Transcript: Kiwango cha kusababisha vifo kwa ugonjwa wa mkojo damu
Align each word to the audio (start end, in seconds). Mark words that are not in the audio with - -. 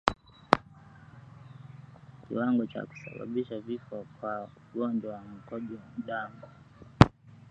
Kiwango 2.23 2.65
cha 2.65 2.85
kusababisha 2.85 3.59
vifo 3.59 4.05
kwa 4.21 4.49
ugonjwa 4.73 5.13
wa 5.13 5.21
mkojo 5.21 5.79
damu 6.05 6.41